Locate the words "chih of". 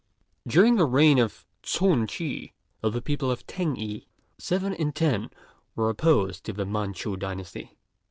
2.07-2.93